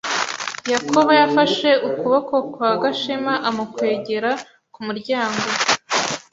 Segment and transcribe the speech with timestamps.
[0.73, 4.31] Yakobo yafashe ukuboko kwa Gashema amukwegera
[4.73, 5.43] ku muryango.